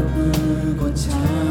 [0.00, 1.49] 어여쁘고 참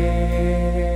[0.00, 0.89] 소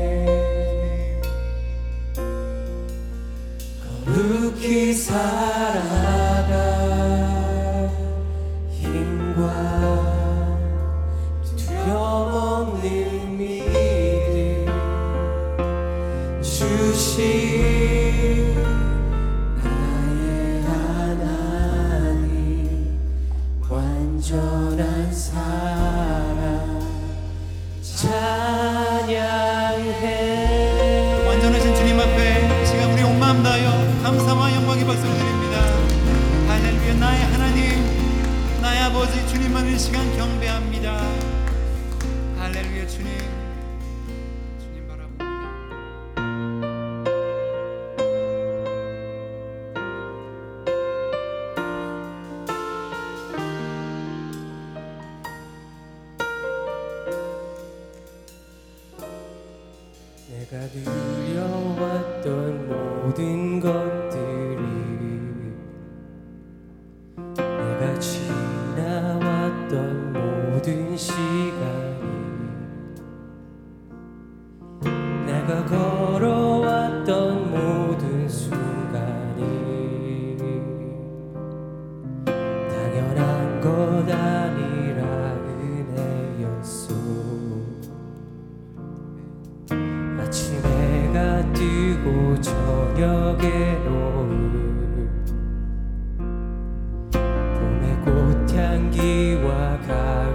[38.94, 41.00] 아버지 주님만이 시간 경배합니다.
[42.38, 43.33] 할렐루야 주님.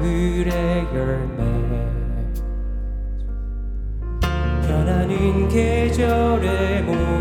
[0.09, 1.37] 하늘의 열매.
[4.67, 7.18] 변하는 계절의 몸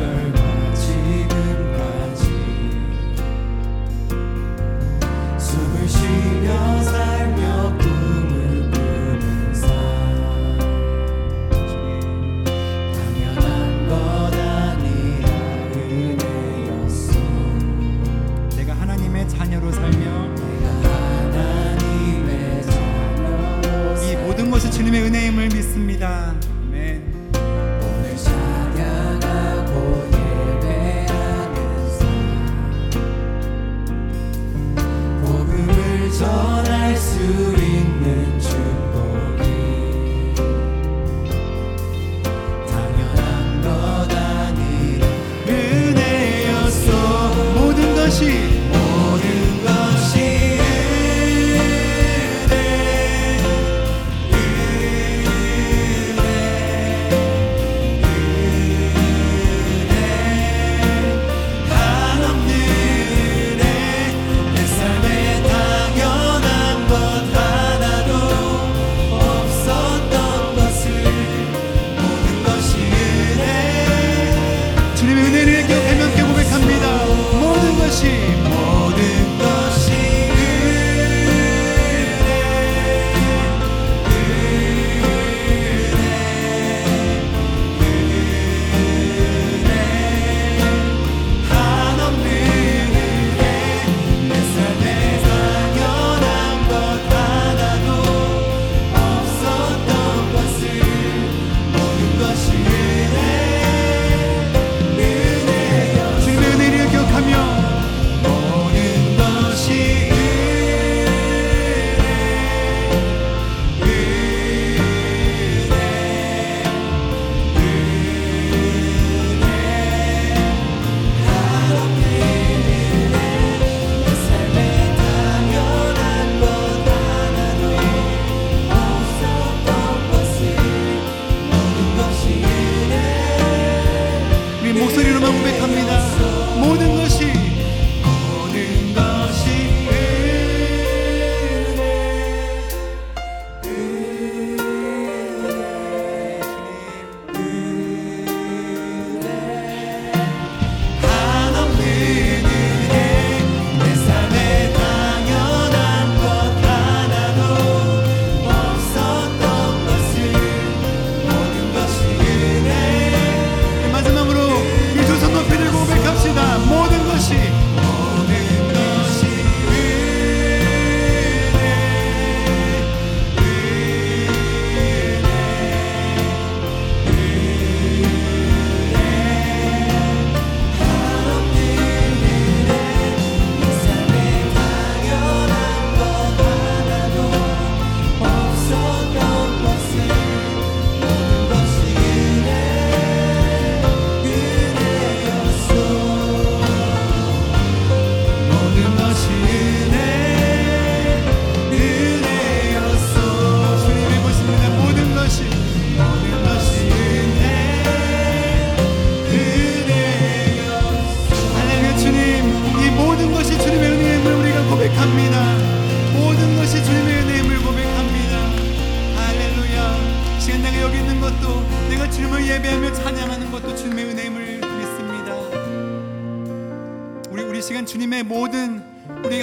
[0.00, 0.23] winter.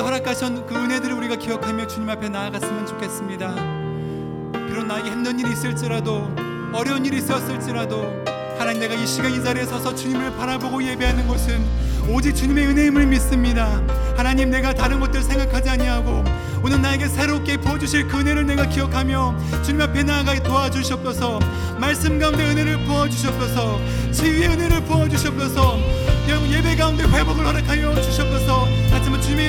[0.01, 3.55] 허락하신 그 은혜들을 우리가 기억하며 주님 앞에 나아갔으면 좋겠습니다.
[4.67, 6.29] 비록 나에게 힘든 일이 있을지라도
[6.74, 8.24] 어려운 일이 있었을지라도
[8.57, 11.64] 하나님 내가 이 시간 이 자리에 서서 주님을 바라보고 예배하는 것은
[12.09, 13.81] 오직 주님의 은혜임을 믿습니다.
[14.18, 16.24] 하나님 내가 다른 것들 생각하지 아니하고
[16.64, 21.40] 오늘 나에게 새롭게 부어주실 그 은혜를 내가 기억하며 주님 앞에 나아가게 도와주시옵소서
[21.79, 23.79] 말씀 가운데 은혜를 부어주시옵소서
[24.11, 25.79] 지위의 은혜를 부어주시옵소서
[26.51, 28.68] 예배 가운데 회복을 허락하여 주시옵소서
[29.22, 29.46] 하지만